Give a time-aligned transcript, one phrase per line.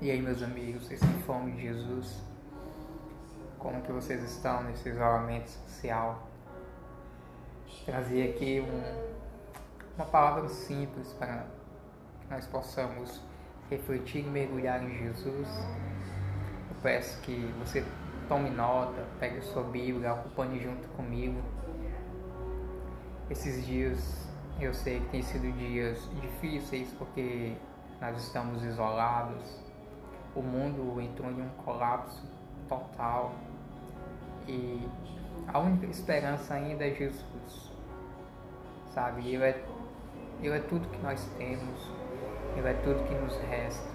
[0.00, 2.22] E aí, meus amigos, vocês têm fome de Jesus?
[3.58, 6.28] Como que vocês estão nesse isolamento social?
[7.84, 11.46] Trazer aqui um, uma palavra simples para
[12.20, 13.20] que nós possamos
[13.68, 15.48] refletir e mergulhar em Jesus.
[16.70, 17.84] Eu peço que você
[18.28, 21.42] tome nota, pegue a sua Bíblia, acompanhe junto comigo.
[23.28, 24.28] Esses dias
[24.60, 27.56] eu sei que têm sido dias difíceis porque
[28.00, 29.67] nós estamos isolados,
[30.38, 32.22] o mundo entrou em um colapso
[32.68, 33.32] total
[34.46, 34.88] e
[35.48, 37.72] a única esperança ainda é Jesus,
[38.94, 39.26] sabe?
[39.28, 39.64] Ele é,
[40.40, 41.90] ele é tudo que nós temos,
[42.56, 43.88] Ele é tudo que nos resta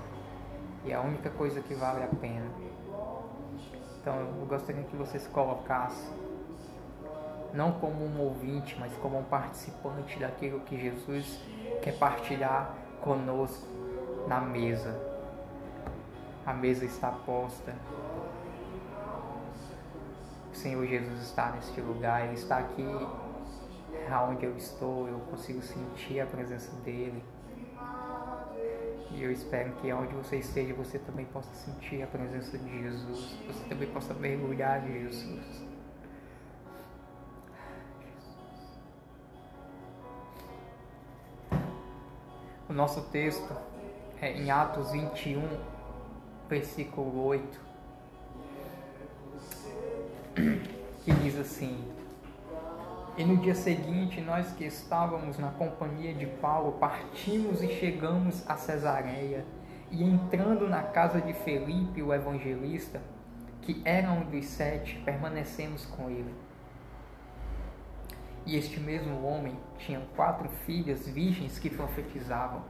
[0.84, 2.52] e é a única coisa que vale a pena.
[4.02, 6.12] Então eu gostaria que você se colocasse
[7.54, 11.40] não como um ouvinte, mas como um participante daquilo que Jesus
[11.82, 13.68] quer partilhar conosco
[14.28, 15.13] na mesa.
[16.46, 17.74] A mesa está posta.
[20.52, 22.86] O Senhor Jesus está neste lugar, Ele está aqui
[24.12, 27.24] aonde eu estou, eu consigo sentir a presença dEle.
[29.12, 33.38] E eu espero que onde você esteja, você também possa sentir a presença de Jesus.
[33.48, 35.64] Você também possa mergulhar em Jesus.
[42.68, 43.56] O nosso texto
[44.20, 45.48] é em Atos 21,
[46.54, 47.62] versículo 8,
[51.04, 51.84] que diz assim:
[53.18, 58.56] E no dia seguinte, nós que estávamos na companhia de Paulo, partimos e chegamos a
[58.56, 59.44] Cesareia,
[59.90, 63.02] e entrando na casa de Felipe, o evangelista,
[63.64, 66.36] que era um dos sete, permanecemos com ele.
[68.46, 72.62] E este mesmo homem tinha quatro filhas virgens que profetizavam.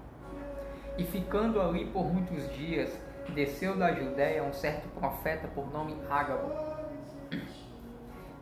[0.98, 2.98] E ficando ali por muitos dias,
[3.32, 6.52] desceu da Judéia um certo profeta por nome Ágabo.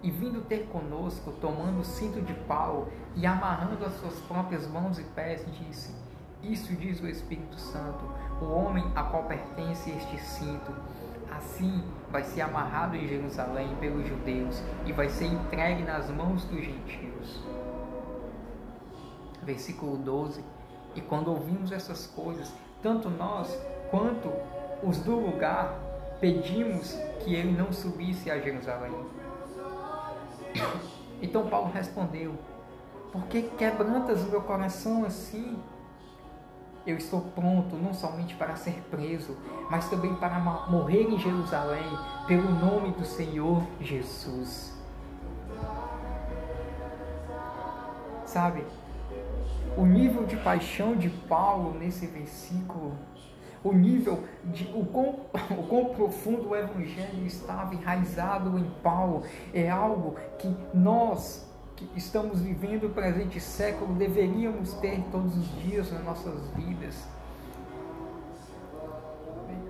[0.04, 4.98] E vindo ter conosco, tomando o cinto de Paulo e amarrando as suas próprias mãos
[4.98, 5.94] e pés, disse:
[6.42, 8.04] Isso diz o Espírito Santo,
[8.42, 10.72] o homem a qual pertence este cinto
[11.32, 16.62] Assim vai ser amarrado em Jerusalém pelos judeus e vai ser entregue nas mãos dos
[16.62, 17.42] gentios.
[19.42, 20.44] Versículo 12.
[20.94, 23.58] E quando ouvimos essas coisas, tanto nós
[23.90, 24.30] quanto
[24.84, 25.80] os do lugar
[26.20, 28.94] pedimos que ele não subisse a Jerusalém.
[31.22, 32.34] Então Paulo respondeu:
[33.12, 35.62] Por que quebrantas o meu coração assim?
[36.86, 39.38] eu estou pronto não somente para ser preso,
[39.70, 41.86] mas também para morrer em Jerusalém
[42.28, 44.74] pelo nome do Senhor Jesus.
[48.26, 48.66] Sabe,
[49.78, 52.94] o nível de paixão de Paulo nesse versículo,
[53.64, 55.20] o nível de o quão,
[55.58, 59.24] o quão profundo o evangelho estava enraizado em Paulo,
[59.54, 65.92] é algo que nós que estamos vivendo o presente século deveríamos ter todos os dias
[65.92, 67.08] nas nossas vidas.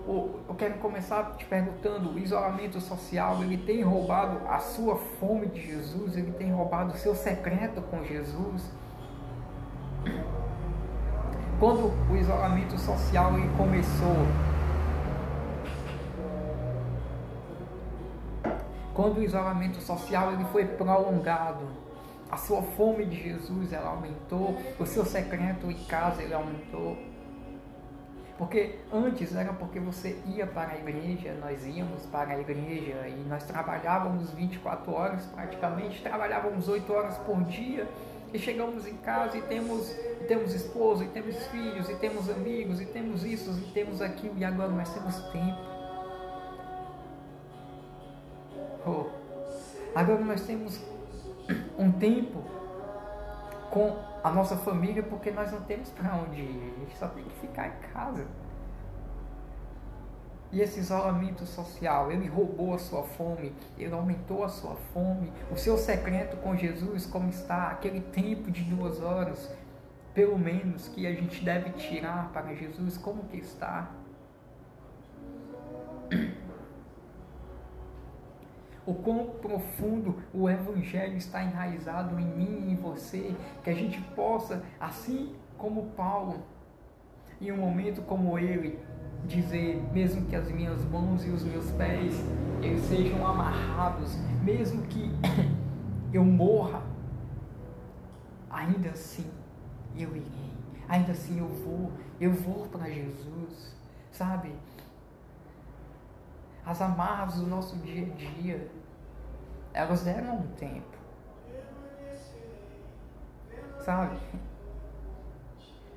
[0.07, 5.61] Eu quero começar te perguntando: o isolamento social ele tem roubado a sua fome de
[5.61, 6.17] Jesus?
[6.17, 8.69] Ele tem roubado o seu secreto com Jesus?
[11.61, 14.15] Quando o isolamento social começou,
[18.95, 21.67] quando o isolamento social ele foi prolongado,
[22.31, 26.97] a sua fome de Jesus ela aumentou, o seu secreto em casa ele aumentou.
[28.39, 33.23] Porque antes era porque você ia para a igreja, nós íamos para a igreja e
[33.29, 37.87] nós trabalhávamos 24 horas praticamente, trabalhávamos 8 horas por dia
[38.33, 42.79] e chegamos em casa e temos, e temos esposa, e temos filhos, e temos amigos,
[42.79, 45.71] e temos isso, e temos aquilo, e agora nós temos tempo.
[48.85, 49.05] Oh,
[49.93, 50.79] agora nós temos
[51.77, 52.43] um tempo
[53.69, 57.23] com a nossa família porque nós não temos para onde ir, a gente só tem
[57.23, 58.25] que ficar em casa.
[60.51, 65.31] E esse isolamento social, ele roubou a sua fome, ele aumentou a sua fome.
[65.49, 69.49] O seu secreto com Jesus, como está, aquele tempo de duas horas,
[70.13, 73.91] pelo menos, que a gente deve tirar para Jesus, como que está?
[78.85, 83.33] o quão profundo o Evangelho está enraizado em mim e em você,
[83.63, 86.43] que a gente possa, assim como Paulo,
[87.39, 88.79] em um momento como ele,
[89.25, 92.13] dizer, mesmo que as minhas mãos e os meus pés
[92.61, 95.11] eles sejam amarrados, mesmo que
[96.13, 96.83] eu morra,
[98.49, 99.29] ainda assim
[99.95, 100.51] eu irei,
[100.87, 103.75] ainda assim eu vou, eu vou para Jesus,
[104.11, 104.53] sabe?
[106.65, 108.71] as amarras do nosso dia a dia,
[109.73, 110.97] elas deram um tempo.
[113.79, 114.17] Sabe?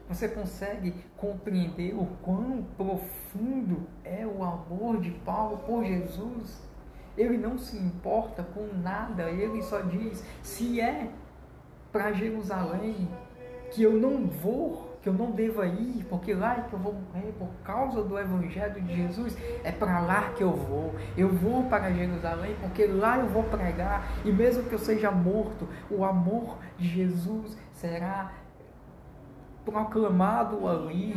[0.09, 6.63] Você consegue compreender o quão profundo é o amor de Paulo por Jesus?
[7.17, 11.09] Ele não se importa com nada, ele só diz: se é
[11.91, 13.09] para Jerusalém,
[13.71, 16.93] que eu não vou, que eu não devo ir, porque lá é que eu vou
[16.93, 20.95] morrer por causa do Evangelho de Jesus, é para lá que eu vou.
[21.17, 25.69] Eu vou para Jerusalém porque lá eu vou pregar, e mesmo que eu seja morto,
[25.91, 28.33] o amor de Jesus será
[29.65, 31.17] proclamado ali.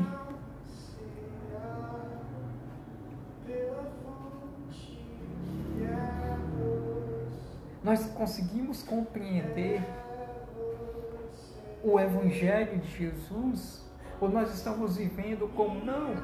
[7.84, 9.82] Nós conseguimos compreender
[11.84, 13.86] o Evangelho de Jesus?
[14.20, 16.16] Ou nós estamos vivendo como não?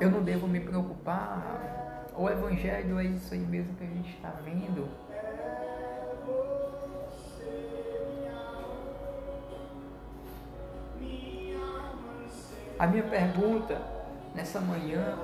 [0.00, 2.06] Eu não devo me preocupar.
[2.16, 4.88] O Evangelho é isso aí mesmo que a gente está vendo.
[12.78, 13.80] A minha pergunta
[14.34, 15.18] nessa manhã,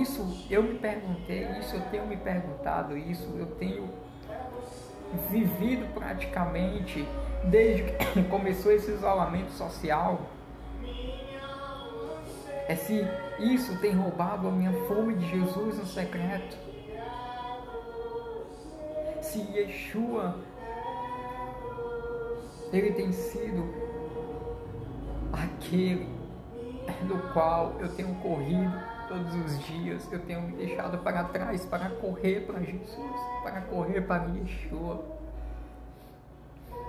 [0.00, 3.88] isso eu me perguntei, isso eu tenho me perguntado, isso eu tenho
[5.30, 7.06] vivido praticamente
[7.44, 10.20] desde que começou esse isolamento social.
[12.68, 13.04] É se
[13.38, 16.56] isso tem roubado a minha fome de Jesus no secreto.
[19.22, 20.36] Se Yeshua
[22.72, 23.79] ele tem sido
[25.60, 26.08] aquele
[27.06, 28.72] do qual eu tenho corrido
[29.06, 34.00] todos os dias, eu tenho me deixado para trás para correr para Jesus, para correr
[34.02, 35.04] para Yeshua.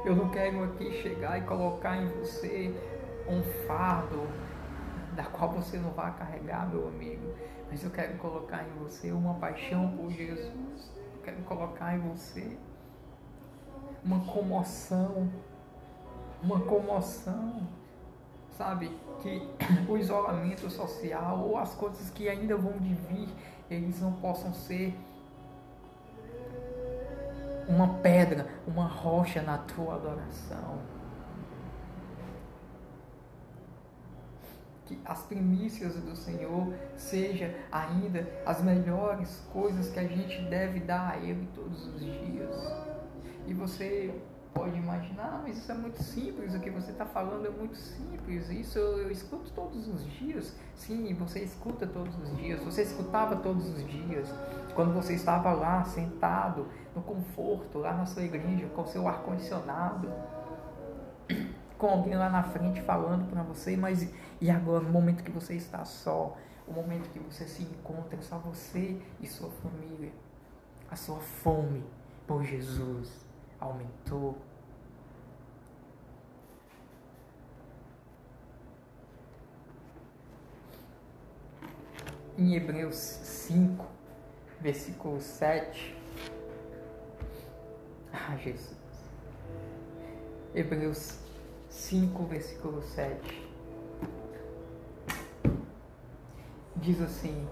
[0.05, 2.73] Eu não quero aqui chegar e colocar em você
[3.27, 4.27] um fardo
[5.15, 7.33] da qual você não vai carregar, meu amigo,
[7.69, 10.91] mas eu quero colocar em você uma paixão por Jesus.
[11.15, 12.57] Eu quero colocar em você
[14.03, 15.29] uma comoção,
[16.41, 17.67] uma comoção
[18.61, 18.91] sabe?
[19.21, 19.41] Que
[19.89, 23.27] o isolamento social ou as coisas que ainda vão de vir,
[23.69, 24.95] eles não possam ser
[27.67, 30.79] uma pedra, uma rocha na tua adoração.
[34.85, 41.13] Que as primícias do Senhor sejam ainda as melhores coisas que a gente deve dar
[41.13, 42.55] a Ele todos os dias.
[43.47, 44.13] E você
[44.53, 48.49] pode imaginar, mas isso é muito simples, o que você está falando é muito simples,
[48.49, 50.53] isso eu, eu, escuto todos os dias.
[50.75, 54.29] Sim, você escuta todos os dias, você escutava todos os dias,
[54.75, 60.11] quando você estava lá sentado no conforto, lá na sua igreja, com seu ar-condicionado,
[61.77, 65.55] com alguém lá na frente falando para você, mas e agora, no momento que você
[65.55, 66.37] está só,
[66.67, 70.11] o momento que você se encontra, só você e sua família,
[70.89, 71.83] a sua fome
[72.27, 73.20] por Jesus
[73.61, 74.35] aumentou.
[82.37, 83.85] Em Hebreus 5,
[84.59, 85.95] versículo 7.
[88.11, 88.75] Ah, Jesus.
[90.55, 91.19] Hebreus
[91.69, 93.49] 5, versículo 7.
[96.77, 97.47] Diz assim: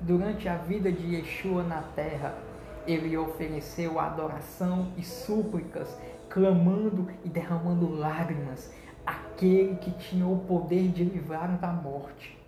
[0.00, 2.49] Durante a vida de Yeshua na terra,
[2.90, 5.96] ele ofereceu adoração e súplicas,
[6.28, 8.72] clamando e derramando lágrimas,
[9.06, 12.38] aquele que tinha o poder de livrar da morte.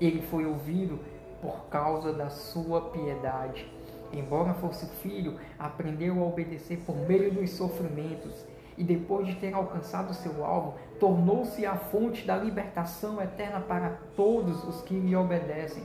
[0.00, 1.00] Ele foi ouvido
[1.40, 3.70] por causa da sua piedade.
[4.12, 8.46] Embora fosse filho, aprendeu a obedecer por meio dos sofrimentos
[8.78, 14.62] e depois de ter alcançado seu alvo, tornou-se a fonte da libertação eterna para todos
[14.64, 15.82] os que lhe obedecem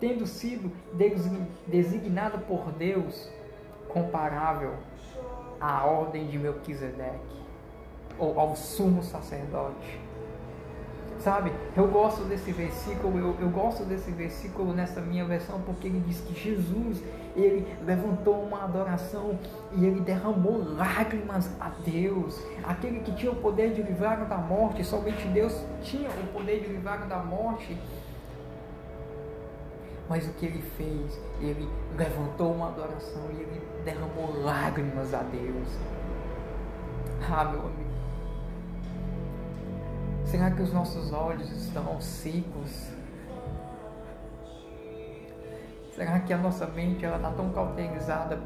[0.00, 0.70] tendo sido
[1.66, 3.28] designado por Deus
[3.88, 4.74] comparável
[5.60, 7.38] à ordem de Melquisedeque
[8.18, 10.08] ou ao sumo sacerdote.
[11.20, 16.00] Sabe, eu gosto desse versículo, eu, eu gosto desse versículo nessa minha versão porque ele
[16.06, 17.02] diz que Jesus,
[17.34, 19.36] ele levantou uma adoração
[19.72, 22.40] e ele derramou lágrimas a Deus.
[22.62, 26.68] Aquele que tinha o poder de livrar da morte, somente Deus tinha o poder de
[26.68, 27.76] livrar da morte.
[30.08, 31.20] Mas o que ele fez?
[31.40, 35.68] Ele levantou uma adoração e ele derramou lágrimas a Deus.
[37.30, 37.88] Ah, meu amigo.
[40.24, 42.90] Será que os nossos olhos estão secos?
[45.94, 48.38] Será que a nossa mente está tão cauterizada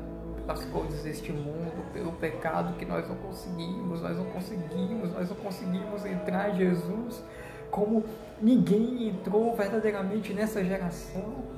[0.42, 5.36] pelas coisas deste mundo, pelo pecado que nós não conseguimos, nós não conseguimos, nós não
[5.36, 7.22] conseguimos entrar em Jesus
[7.72, 8.04] como
[8.40, 11.50] ninguém entrou verdadeiramente nessa geração.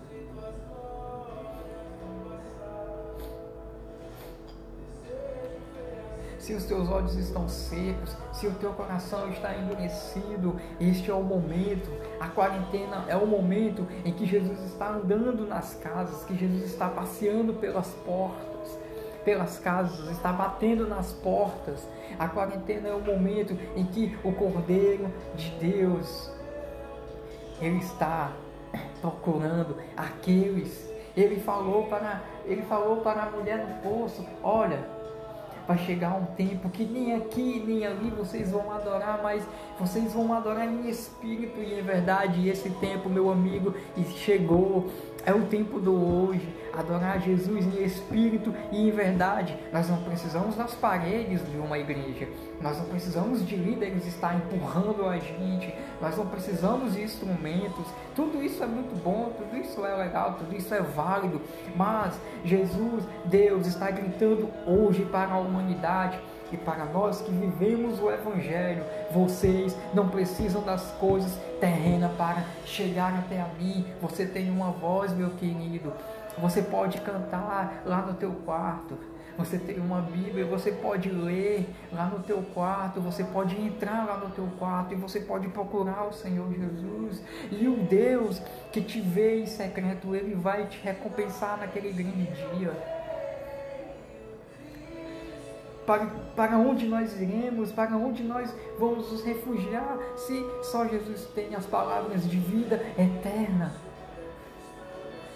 [6.38, 11.23] se os teus olhos estão secos, se o teu coração está endurecido, este é o
[11.23, 11.90] momento.
[12.21, 16.90] A quarentena é o momento em que Jesus está andando nas casas, que Jesus está
[16.90, 18.78] passeando pelas portas,
[19.25, 21.88] pelas casas, está batendo nas portas.
[22.19, 26.31] A quarentena é o momento em que o Cordeiro de Deus
[27.61, 28.33] ele está
[29.00, 30.93] procurando aqueles.
[31.16, 34.85] Ele falou para ele falou para a mulher no poço, olha,
[35.66, 39.43] vai chegar um tempo que nem aqui nem ali vocês vão adorar, mas
[39.78, 42.40] vocês vão adorar em espírito e em verdade.
[42.40, 43.75] E esse tempo, meu amigo,
[44.16, 44.90] chegou.
[45.26, 49.57] É o tempo do hoje, adorar Jesus em espírito e em verdade.
[49.73, 52.28] Nós não precisamos das paredes de uma igreja,
[52.61, 57.87] nós não precisamos de líderes estar empurrando a gente, nós não precisamos de instrumentos.
[58.14, 61.40] Tudo isso é muito bom, tudo isso é legal, tudo isso é válido,
[61.75, 66.19] mas Jesus, Deus, está gritando hoje para a humanidade
[66.52, 73.12] e para nós que vivemos o Evangelho, vocês não precisam das coisas terrenas para chegar
[73.19, 73.85] até a mim.
[74.00, 75.93] Você tem uma voz, meu querido.
[76.38, 78.99] Você pode cantar lá no teu quarto.
[79.37, 84.17] Você tem uma Bíblia, você pode ler lá no teu quarto, você pode entrar lá
[84.17, 87.21] no teu quarto e você pode procurar o Senhor Jesus.
[87.50, 88.41] E o Deus
[88.73, 92.26] que te vê em secreto, ele vai te recompensar naquele grande
[92.57, 92.95] dia
[95.87, 101.55] para, para onde nós iremos, para onde nós vamos nos refugiar, se só Jesus tem
[101.55, 103.73] as palavras de vida eterna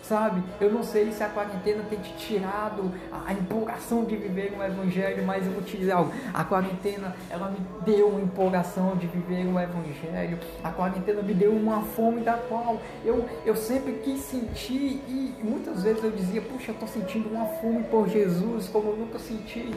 [0.09, 0.43] sabe?
[0.61, 2.91] Eu não sei se a quarentena tem te tirado
[3.27, 6.11] a empolgação de viver um evangelho, mas eu vou te dizer algo.
[6.33, 10.39] A quarentena, ela me deu uma empolgação de viver um evangelho.
[10.65, 15.83] A quarentena me deu uma fome da qual eu, eu sempre quis sentir e muitas
[15.83, 19.71] vezes eu dizia, puxa, eu estou sentindo uma fome por Jesus como eu nunca senti.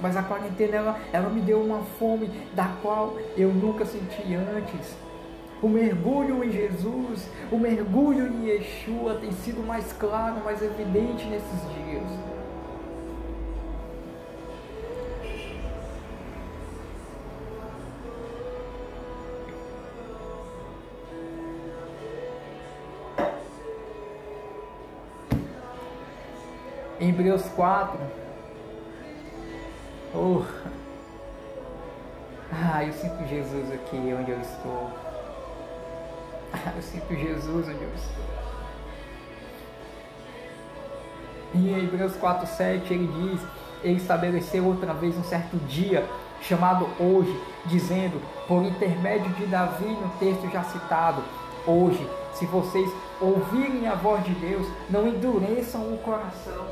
[0.00, 5.07] Mas a quarentena, ela, ela me deu uma fome da qual eu nunca senti antes.
[5.60, 11.60] O mergulho em Jesus, o mergulho em Yeshua tem sido mais claro, mais evidente nesses
[11.74, 12.28] dias.
[27.00, 27.98] Em Hebreus 4.
[30.14, 30.42] Oh.
[32.52, 35.07] Ah, eu sinto Jesus aqui onde eu estou.
[36.76, 38.24] Eu sinto Jesus onde eu estou.
[41.54, 43.40] Em Hebreus 4,7 ele diz:
[43.82, 46.06] Ele estabeleceu outra vez um certo dia,
[46.42, 47.34] chamado hoje,
[47.66, 51.22] dizendo, por intermédio de Davi, no texto já citado,
[51.66, 52.90] hoje, se vocês
[53.20, 56.66] ouvirem a voz de Deus, não endureçam o coração.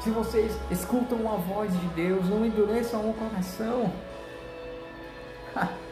[0.00, 3.92] Se vocês escutam a voz de Deus, não endureçam o coração.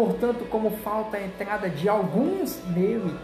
[0.00, 3.14] Portanto, como falta a entrada de alguns nele,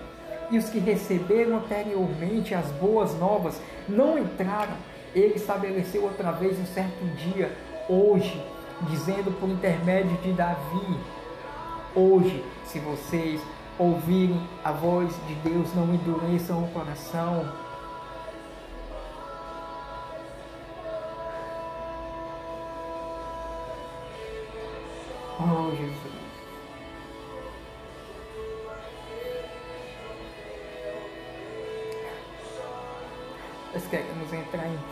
[0.50, 4.74] e os que receberam anteriormente as boas novas não entraram,
[5.14, 7.50] ele estabeleceu outra vez um certo dia,
[7.88, 8.44] hoje,
[8.90, 11.00] dizendo por intermédio de Davi:
[11.94, 13.40] Hoje, se vocês
[13.78, 17.50] ouvirem a voz de Deus, não endureçam o coração.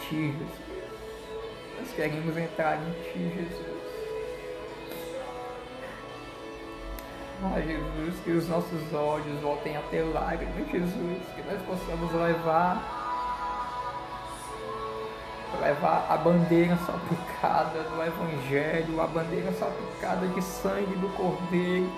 [0.09, 0.49] Ti, Jesus.
[1.79, 3.85] Nós queremos entrar em Ti, Jesus.
[7.43, 13.03] Ah, Jesus, que os nossos olhos voltem a ter lágrimas, Jesus, que nós possamos levar
[15.61, 21.91] levar a bandeira salpicada do Evangelho, a bandeira salpicada de sangue do Cordeiro,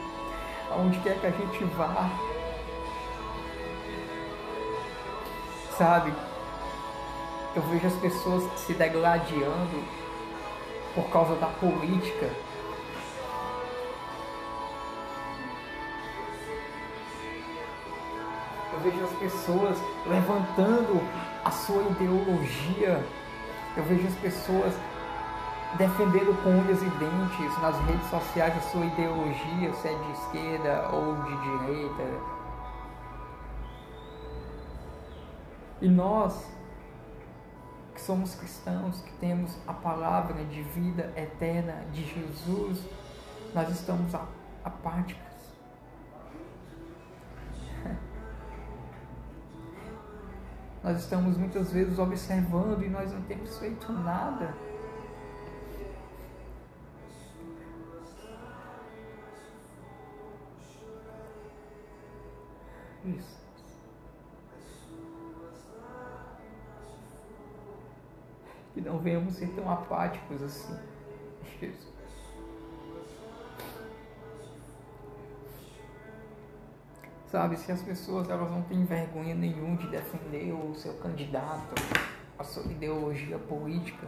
[0.70, 2.10] aonde quer que a gente vá.
[5.76, 6.12] Sabe,
[7.56, 9.82] eu vejo as pessoas se degladiando
[10.94, 12.30] por causa da política.
[18.74, 21.00] Eu vejo as pessoas levantando
[21.46, 23.02] a sua ideologia.
[23.74, 24.74] Eu vejo as pessoas
[25.78, 30.90] defendendo com unhas e dentes nas redes sociais a sua ideologia, se é de esquerda
[30.92, 32.04] ou de direita.
[35.80, 36.55] E nós
[38.00, 42.84] somos cristãos, que temos a palavra de vida eterna de Jesus,
[43.54, 44.14] nós estamos
[44.64, 45.24] apáticos.
[50.82, 54.54] Nós estamos muitas vezes observando e nós não temos feito nada.
[63.04, 63.45] Isso.
[68.76, 70.76] Que não venhamos ser tão apáticos assim.
[71.58, 71.96] Jesus.
[77.24, 81.74] Sabe, se as pessoas elas não têm vergonha nenhum de defender o seu candidato,
[82.38, 84.06] a sua ideologia política,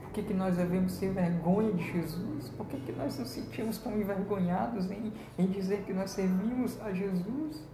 [0.00, 2.50] por que, que nós devemos ter vergonha de Jesus?
[2.50, 6.92] Por que, que nós nos sentimos tão envergonhados em, em dizer que nós servimos a
[6.92, 7.64] Jesus?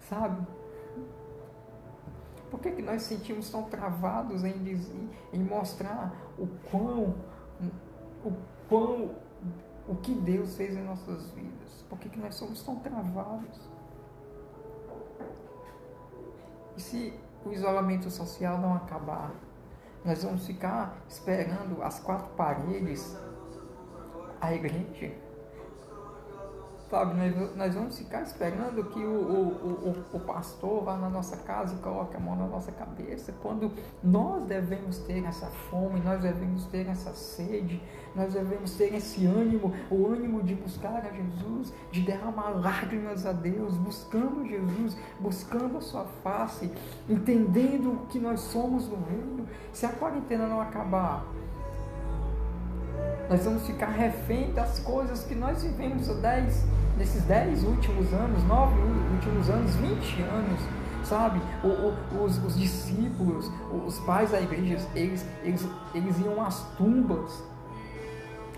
[0.00, 0.46] Sabe?
[2.50, 7.14] Por que, que nós sentimos tão travados em, dizer, em mostrar o quão,
[8.24, 8.32] o
[8.68, 9.14] quão,
[9.86, 11.84] o que Deus fez em nossas vidas?
[11.88, 13.68] Por que, que nós somos tão travados?
[16.76, 17.12] E se
[17.44, 19.32] o isolamento social não acabar,
[20.04, 23.16] nós vamos ficar esperando as quatro paredes,
[24.40, 25.12] a igreja,
[26.90, 31.36] Sabe, nós, nós vamos ficar esperando que o, o, o, o, pastor vá na nossa
[31.36, 33.70] casa e coloque a mão na nossa cabeça, quando
[34.02, 37.82] nós devemos ter essa fome, nós devemos ter essa sede,
[38.16, 43.32] nós devemos ter esse ânimo, o ânimo de buscar a Jesus, de derramar lágrimas a
[43.32, 46.72] Deus, buscando Jesus, buscando a sua face,
[47.06, 49.46] entendendo que nós somos no reino.
[49.74, 51.26] Se a quarentena não acabar,
[53.28, 56.64] nós vamos ficar refém das coisas que nós vivemos dez,
[56.96, 58.80] nesses 10 últimos anos, 9
[59.14, 60.60] últimos anos, 20 anos,
[61.04, 61.40] sabe?
[61.62, 63.50] O, o, os, os, discípulos,
[63.86, 67.44] os pais da igreja, eles, eles, eles iam às tumbas,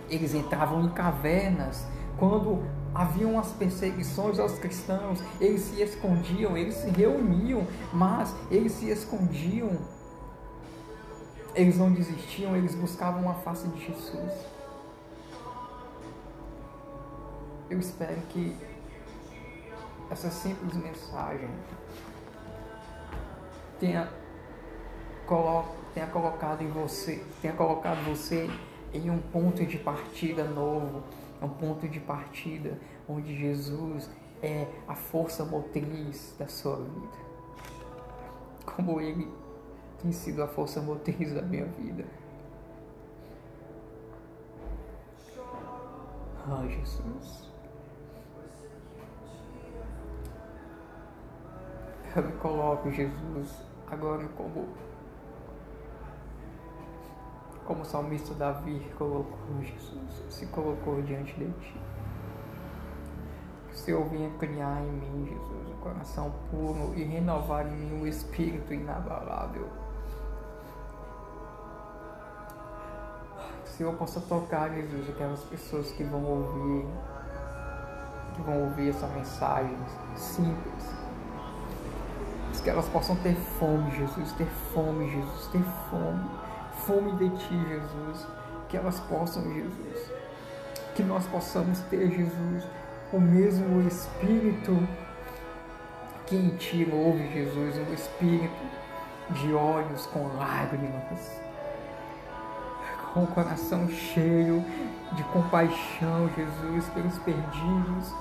[0.09, 1.85] eles entravam em cavernas,
[2.17, 2.63] quando
[2.95, 9.71] haviam as perseguições aos cristãos, eles se escondiam, eles se reuniam, mas eles se escondiam.
[11.55, 14.60] Eles não desistiam, eles buscavam a face de Jesus.
[17.71, 18.57] Eu espero que
[20.11, 21.49] essa simples mensagem
[23.79, 24.13] tenha,
[25.25, 28.51] colo tenha colocado em você, tenha colocado você
[28.93, 31.05] em um ponto de partida novo,
[31.41, 32.77] um ponto de partida
[33.09, 34.11] onde Jesus
[34.43, 37.31] é a força motriz da sua vida.
[38.67, 39.33] Como ele
[40.03, 42.05] tem sido a força motriz da minha vida.
[46.49, 47.50] Ah, Jesus.
[52.17, 53.55] Eu me coloco, Jesus,
[53.89, 54.69] agora como
[57.65, 61.81] como o salmista Davi colocou Jesus, se colocou diante de ti.
[63.69, 68.03] Que o Senhor venha criar em mim, Jesus, um coração puro e renovar em mim
[68.03, 69.69] um espírito inabalável.
[73.63, 76.89] Que o Senhor possa tocar, Jesus, aquelas pessoas que vão ouvir,
[78.35, 79.79] que vão ouvir essa mensagem
[80.17, 81.00] simples
[82.63, 86.31] que elas possam ter fome, Jesus, ter fome, Jesus, ter fome,
[86.87, 88.27] fome de Ti, Jesus,
[88.69, 90.13] que elas possam, Jesus,
[90.95, 92.65] que nós possamos ter, Jesus,
[93.13, 94.77] o mesmo Espírito
[96.27, 98.81] que em Ti ouve, Jesus, um Espírito
[99.31, 101.41] de olhos com lágrimas,
[103.13, 104.65] com o coração cheio
[105.13, 108.15] de compaixão, Jesus, pelos perdidos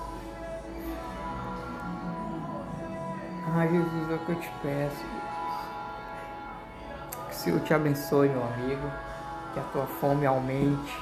[3.56, 5.06] Ah, Jesus, é o que eu te peço.
[7.28, 8.92] Que o Senhor te abençoe, meu amigo.
[9.54, 11.02] Que a tua fome aumente.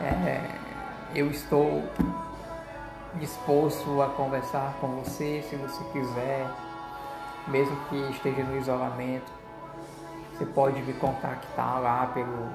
[0.00, 0.50] É,
[1.14, 1.84] eu estou
[3.14, 6.50] disposto a conversar com você se você quiser,
[7.48, 9.30] mesmo que esteja no isolamento.
[10.32, 12.48] Você pode me contactar lá pelo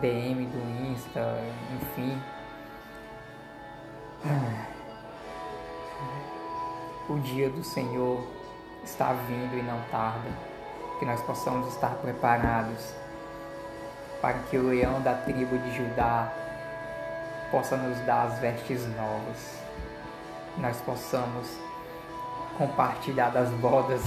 [0.00, 1.38] DM do Insta,
[1.74, 2.20] enfim.
[7.08, 8.22] O dia do Senhor
[8.84, 10.28] está vindo e não tarda,
[10.98, 12.92] que nós possamos estar preparados
[14.20, 16.30] para que o leão da tribo de Judá
[17.50, 19.58] possa nos dar as vestes novas,
[20.58, 21.48] nós possamos
[22.56, 24.02] compartilhar das bodas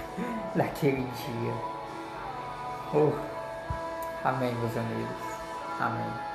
[0.54, 1.54] daquele dia.
[2.94, 3.12] Oh,
[4.26, 5.16] amém, meus amigos.
[5.78, 6.27] Amém.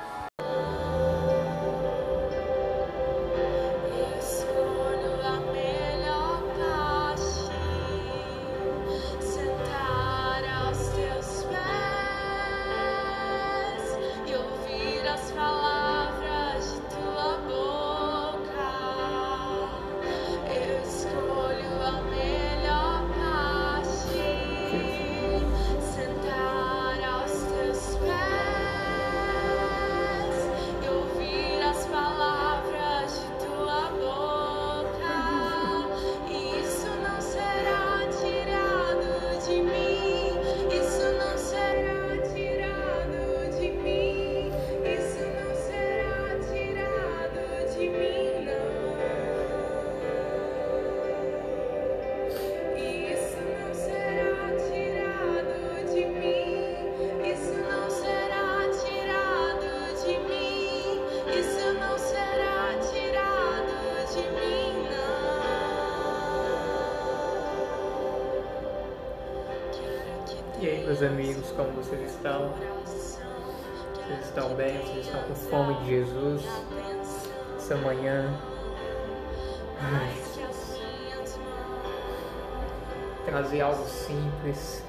[72.24, 72.54] Estão?
[74.06, 74.78] Vocês estão bem?
[74.78, 76.42] Vocês estão com fome de Jesus?
[77.56, 78.32] Essa manhã.
[83.26, 84.82] Trazer algo simples.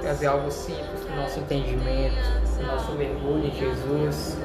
[0.00, 2.14] Trazer algo simples para o nosso entendimento,
[2.56, 4.38] para o nosso mergulho em Jesus.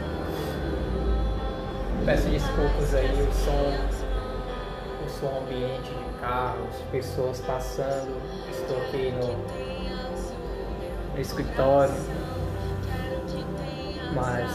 [2.06, 4.01] Peço desculpas aí, o som
[5.22, 8.20] som ambiente de carros, pessoas passando.
[8.50, 9.38] Estou aqui no,
[11.14, 11.94] no escritório.
[14.16, 14.52] Mas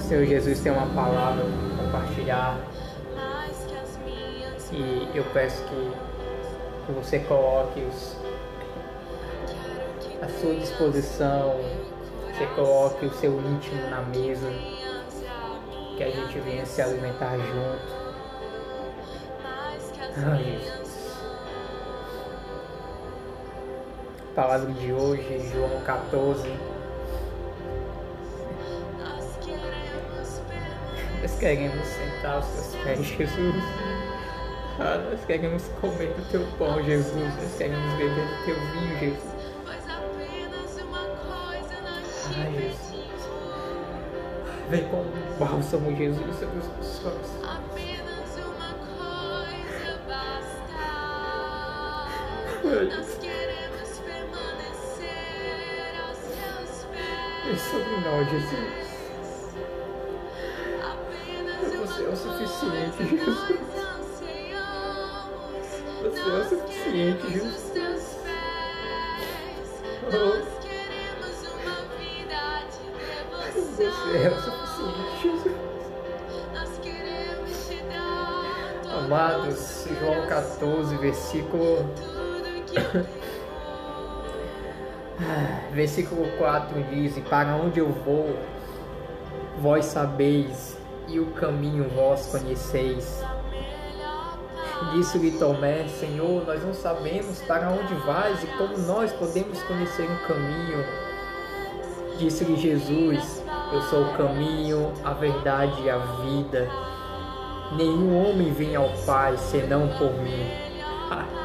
[0.00, 2.56] Senhor Jesus tem uma palavra para compartilhar.
[4.72, 5.92] E eu peço que,
[6.86, 8.16] que você coloque os,
[10.40, 11.60] sua disposição,
[12.32, 14.48] você coloque o seu íntimo na mesa,
[15.96, 17.93] que a gente venha se alimentar junto.
[20.16, 20.60] Ai,
[24.32, 26.48] Palavra de hoje, João 14.
[31.20, 33.64] Nós queremos sentar aos teus pés, Jesus.
[34.78, 37.34] Ah, nós queremos comer do teu pão, Jesus.
[37.34, 39.34] Nós queremos beber do teu vinho, Jesus.
[42.52, 42.94] Jesus.
[44.70, 47.00] Vem com o bálsamo, Jesus, sobre os nossos
[52.74, 52.96] corações.
[52.96, 55.06] Nós queremos permanecer
[56.04, 57.52] aos teus pés.
[57.52, 58.84] E sobre nós, Jesus.
[61.80, 63.38] Você é o suficiente, Jesus.
[66.02, 68.18] Você é o suficiente, Jesus.
[70.06, 70.54] Oh.
[73.52, 75.54] Você é o suficiente, Jesus.
[78.90, 81.84] Amados, João 14, versículo
[85.72, 88.38] Versículo 4 diz: Para onde eu vou,
[89.60, 93.22] vós sabeis, e o caminho vós conheceis.
[94.92, 100.16] Disse-lhe Tomé: Senhor, nós não sabemos para onde vais e como nós podemos conhecer um
[100.26, 100.84] caminho.
[102.18, 106.68] Disse-lhe Jesus: Eu sou o caminho, a verdade e a vida.
[107.76, 110.48] Nenhum homem vem ao Pai senão por mim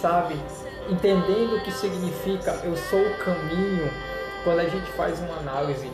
[0.00, 0.36] sabe?
[0.88, 3.90] Entendendo o que significa eu sou o caminho,
[4.44, 5.90] quando a gente faz uma análise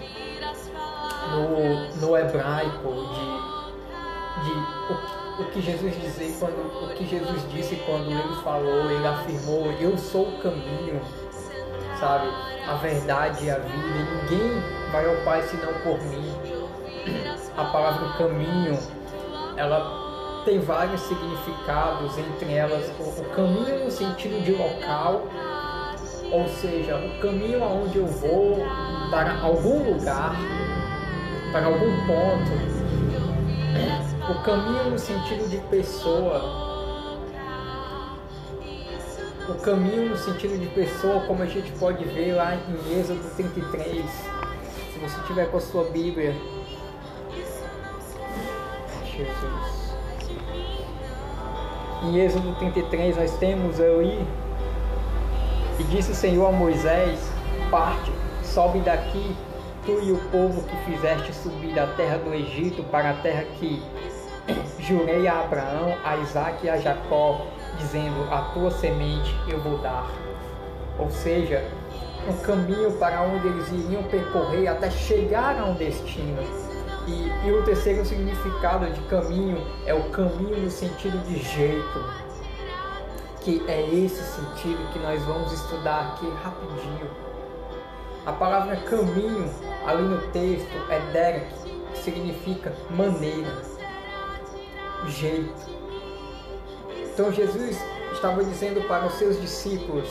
[1.31, 4.53] no, no hebraico de, de
[4.93, 9.73] o, o que Jesus dizia quando o que Jesus disse quando ele falou, ele afirmou,
[9.81, 11.01] eu sou o caminho,
[11.99, 12.29] sabe?
[12.69, 13.88] A verdade e a vida,
[14.23, 14.62] ninguém
[14.93, 16.33] vai ao Pai senão por mim.
[17.57, 18.79] A palavra caminho,
[19.57, 20.04] ela
[20.45, 25.27] tem vários significados, entre elas o, caminho no sentido de local,
[26.31, 28.59] ou seja, o caminho aonde eu vou
[29.11, 30.37] para algum lugar,
[31.53, 32.85] para algum ponto.
[34.31, 36.65] O caminho no sentido de pessoa.
[39.49, 44.05] O caminho no sentido de pessoa, como a gente pode ver lá em Êxodo 33.
[44.93, 46.35] Se você tiver com a sua Bíblia.
[49.05, 49.84] Jesus.
[52.05, 54.27] Em Êxodo 33 nós temos ali,
[55.81, 57.19] e disse o Senhor a Moisés,
[57.71, 58.12] parte,
[58.43, 59.35] sobe daqui,
[59.87, 63.83] tu e o povo que fizeste subir da terra do Egito para a terra que
[64.81, 67.47] jurei a Abraão, a Isaac e a Jacó,
[67.79, 70.07] dizendo, a tua semente eu vou dar.
[70.99, 71.67] Ou seja,
[72.29, 76.43] um caminho para onde eles iriam percorrer até chegar a um destino.
[77.07, 82.05] E, e o terceiro significado de caminho é o caminho no sentido de jeito,
[83.40, 87.11] que é esse sentido que nós vamos estudar aqui rapidinho.
[88.25, 89.51] A palavra caminho,
[89.87, 91.53] ali no texto, é derek,
[91.93, 93.53] que significa maneira,
[95.09, 95.75] jeito.
[97.12, 97.79] Então Jesus
[98.14, 100.09] estava dizendo para os seus discípulos: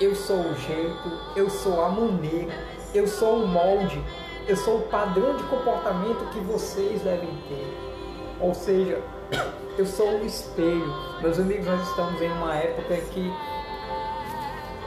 [0.00, 2.52] Eu sou o jeito, eu sou a maneira,
[2.92, 4.02] eu sou o molde,
[4.48, 7.92] eu sou o padrão de comportamento que vocês devem ter.
[8.40, 9.00] Ou seja,
[9.78, 10.92] eu sou o espelho.
[11.20, 13.32] Meus amigos, nós estamos em uma época em que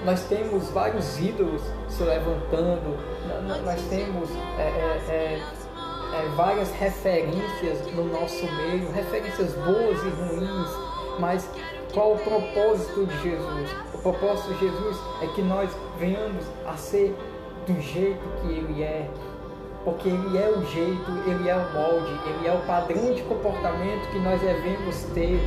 [0.04, 2.96] nós temos vários ídolos se levantando,
[3.64, 5.42] nós temos é, é, é,
[6.14, 10.70] é, várias referências no nosso meio, referências boas e ruins,
[11.20, 11.50] mas
[11.92, 13.72] qual o propósito de Jesus?
[13.94, 17.16] O propósito de Jesus é que nós venhamos a ser
[17.66, 19.10] do jeito que Ele é,
[19.86, 24.10] porque ele é o jeito, ele é o molde, ele é o padrão de comportamento
[24.10, 25.40] que nós devemos ter.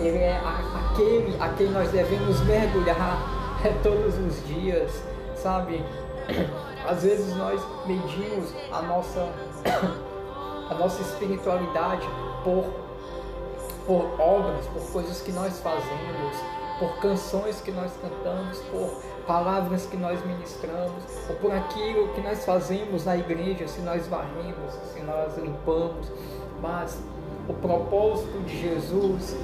[0.00, 3.18] Ele é aquele a quem nós devemos mergulhar
[3.84, 4.90] todos os dias,
[5.36, 5.84] sabe?
[6.88, 9.28] Às vezes nós medimos a nossa,
[10.68, 12.08] a nossa espiritualidade
[12.42, 12.64] por,
[13.86, 16.36] por obras, por coisas que nós fazemos,
[16.80, 22.44] por canções que nós cantamos, por palavras que nós ministramos, ou por aquilo que nós
[22.44, 26.10] fazemos na igreja, se nós varremos, se nós limpamos.
[26.60, 27.02] Mas
[27.48, 29.36] o propósito de Jesus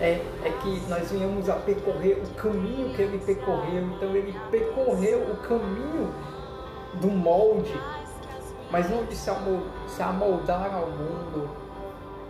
[0.00, 3.82] é, é que nós venhamos a percorrer o caminho que ele percorreu.
[3.96, 6.12] Então ele percorreu o caminho
[7.00, 7.78] do molde,
[8.70, 9.30] mas não de se
[10.02, 11.48] amoldar ao mundo,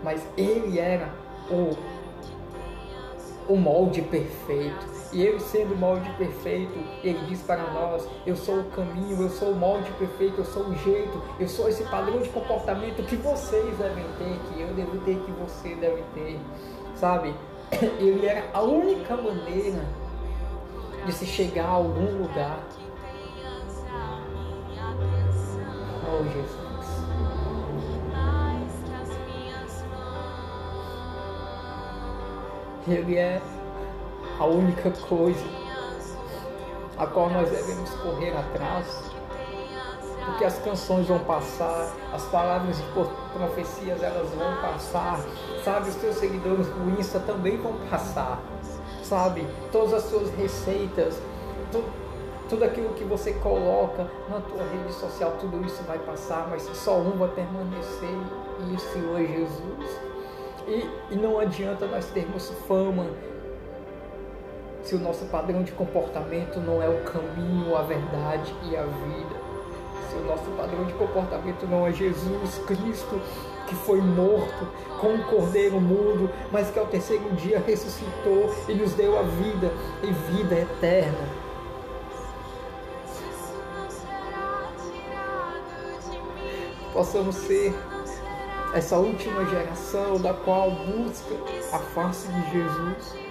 [0.03, 1.09] mas ele era
[1.51, 1.77] o,
[3.49, 4.95] o molde perfeito.
[5.13, 9.31] E ele sendo o molde perfeito, ele diz para nós: Eu sou o caminho, eu
[9.31, 13.17] sou o molde perfeito, eu sou o jeito, eu sou esse padrão de comportamento que
[13.17, 16.41] vocês devem ter, que eu devo ter, que você deve ter.
[16.97, 17.35] Sabe?
[18.01, 19.85] Ele era a única maneira
[21.07, 22.61] de se chegar a algum lugar.
[26.07, 26.64] Oh Jesus.
[32.87, 33.41] Ele é
[34.39, 35.45] a única coisa
[36.97, 39.11] a qual nós devemos correr atrás.
[40.27, 42.85] Porque as canções vão passar, as palavras de
[43.33, 45.21] profecias elas vão passar,
[45.63, 45.91] sabe?
[45.91, 48.41] Os teus seguidores do Insta também vão passar,
[49.03, 49.47] sabe?
[49.71, 51.21] Todas as suas receitas,
[51.71, 51.85] tudo,
[52.49, 56.97] tudo aquilo que você coloca na tua rede social, tudo isso vai passar, mas só
[56.97, 58.19] um vai permanecer,
[58.67, 60.14] e o Senhor Jesus.
[60.67, 63.07] E, e não adianta nós termos fama,
[64.83, 69.45] se o nosso padrão de comportamento não é o caminho, a verdade e a vida.
[70.11, 73.21] Se o nosso padrão de comportamento não é Jesus Cristo,
[73.67, 74.69] que foi morto
[75.01, 79.73] como um cordeiro mudo, mas que ao terceiro dia ressuscitou e nos deu a vida
[80.03, 81.45] e vida eterna.
[86.93, 87.75] Possamos ser
[88.75, 91.35] essa última geração da qual busca
[91.73, 93.25] a face de Jesus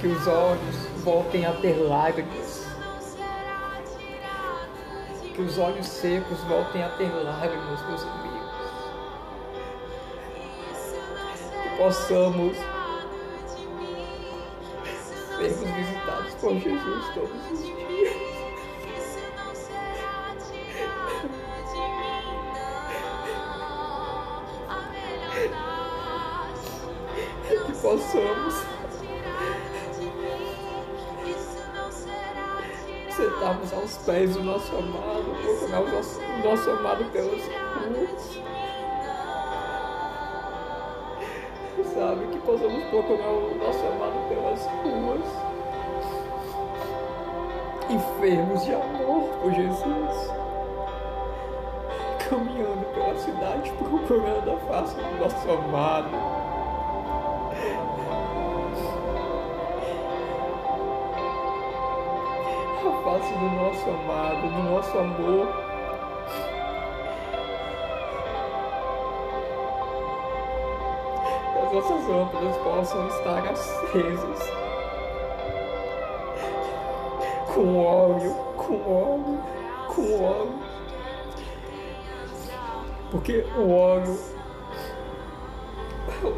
[0.00, 2.66] Que os olhos voltem a ter lágrimas.
[5.34, 8.50] Que os olhos secos voltem a ter lágrimas, meus amigos.
[11.62, 12.56] Que possamos
[16.40, 18.40] por Jesus todos os dias.
[27.82, 28.54] possamos
[33.10, 38.40] sentarmos aos pés do nosso amado, procurar o nosso, o nosso amado pelas ruas.
[41.94, 45.49] Sabe, que possamos procurar o nosso amado pelas ruas,
[47.90, 50.32] enfermos de amor por Jesus,
[52.28, 56.40] caminhando pela cidade, procurando a face do nosso amado.
[63.02, 65.48] face do nosso amado, do nosso amor.
[71.52, 74.69] Que as nossas lâmpadas possam estar acesas
[77.60, 79.40] com óleo, com óleo,
[79.88, 80.58] com óleo.
[83.10, 84.18] Porque o óleo,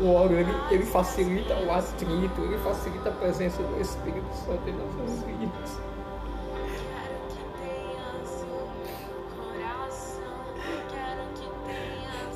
[0.02, 4.72] o óleo ele, ele facilita o atrito, ele facilita a presença do Espírito Santo em
[4.72, 5.80] nossas vidas.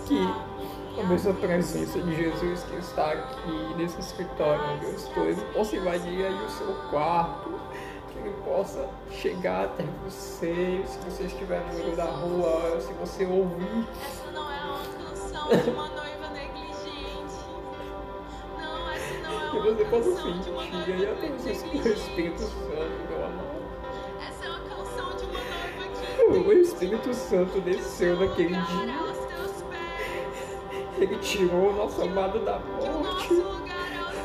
[0.07, 5.41] que a mesma presença de Jesus que está aqui nesse escritório onde eu estou, ele
[5.53, 7.61] possa invadir aí o seu quarto,
[8.27, 13.87] ele possa chegar até você, se você estiver no meio da rua, se você ouvir.
[14.05, 17.37] Essa não é uma canção de uma noiva negligente.
[18.59, 21.17] Não, essa não é uma Que você possa canção de uma sentir aí noiva a
[21.17, 22.01] presença do negligente.
[22.03, 23.57] Espírito Santo, meu amor.
[24.29, 29.17] Essa é uma canção de uma noiva que O Espírito Santo desceu naquele dia.
[30.99, 33.66] Ele tirou o nosso amado da o morte.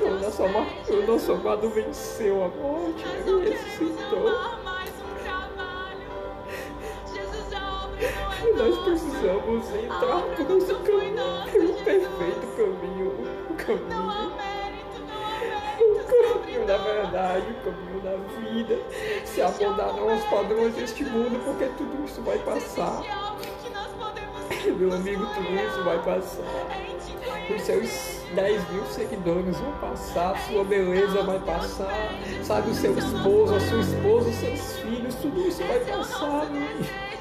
[0.02, 4.20] O teus nosso, ama- o nosso amado venceu a morte, queremos ressuscitou.
[4.20, 4.32] um é
[8.44, 11.82] E nós precisamos entrar por foi caminho, pelo Jesus.
[11.84, 13.08] perfeito caminho,
[13.50, 14.32] o caminho,
[15.80, 18.80] o caminho da verdade, o caminho da vida,
[19.26, 23.04] se amoldar aos padrões deste mundo, porque tudo isso vai passar.
[24.66, 26.44] Meu amigo, tudo isso vai passar.
[27.56, 32.10] Os seus 10 mil seguidores vão passar, sua beleza vai passar,
[32.44, 36.50] sabe, o seu esposo, a sua esposa, os seus filhos, tudo isso vai passar.
[36.50, 37.12] Meu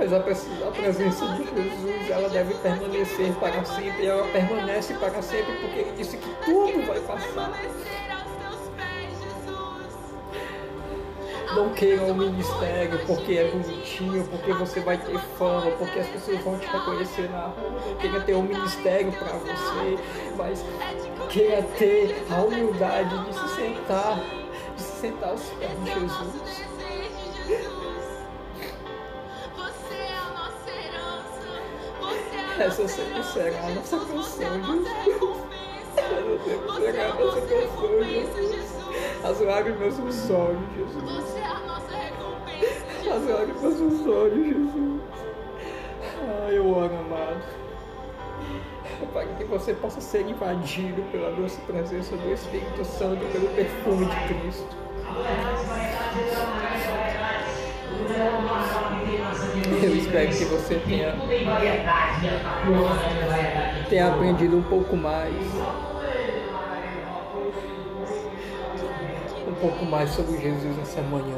[0.00, 5.78] mas a, presença de Jesus, ela deve permanecer para sempre, ela permanece para sempre, porque
[5.78, 7.52] ele disse que tudo vai passar.
[11.54, 16.38] Não queira o ministério porque é bonitinho, porque você vai ter fama, porque as pessoas
[16.42, 17.96] vão te reconhecer na rua.
[18.00, 19.98] Queira ter um ministério para você,
[20.36, 20.64] mas
[21.28, 24.20] queira ter a humildade de se sentar,
[24.76, 26.70] de se sentar aos pés de Jesus.
[32.60, 35.36] Essa sempre será a nossa canção, Jesus.
[35.96, 38.59] Essa sempre será a nossa canção, Jesus.
[39.22, 41.36] As lágrimas nos olhos, Jesus.
[43.10, 45.00] As lágrimas nos olhos, Jesus.
[46.46, 47.42] Ai, eu oro, amado.
[49.12, 54.34] Para que você possa ser invadido pela doce presença do Espírito Santo, pelo perfume de
[54.34, 54.76] Cristo.
[59.82, 61.14] Eu espero que você tenha,
[63.88, 65.34] tenha aprendido um pouco mais.
[69.60, 71.36] Pouco mais sobre Jesus nessa manhã.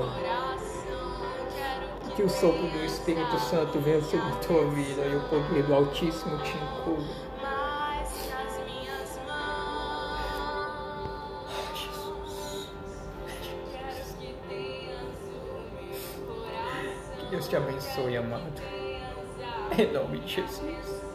[2.15, 5.75] Que o sopro do Espírito Santo venha sobre a tua vida e o poder do
[5.75, 7.33] Altíssimo te encolha.
[17.31, 18.63] Deus te abençoe, amado.
[19.79, 21.12] Em nome de Jesus.